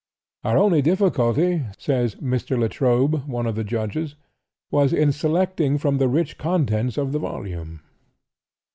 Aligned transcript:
"Our 0.43 0.57
only 0.57 0.81
difficulty," 0.81 1.61
says 1.77 2.15
Mr. 2.15 2.57
Latrobe, 2.57 3.27
one 3.27 3.45
of 3.45 3.53
the 3.53 3.63
judges, 3.63 4.15
"was 4.71 4.93
in 4.93 5.11
selecting 5.11 5.77
from 5.77 5.99
the 5.99 6.07
rich 6.07 6.39
contents 6.39 6.97
of 6.97 7.11
the 7.11 7.19
volume." 7.19 7.81